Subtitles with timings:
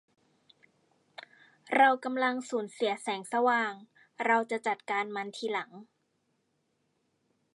[1.77, 3.73] เรากำลังสูญเสียแสงสว่าง
[4.25, 5.71] เราจะจัดการมันทีหลัง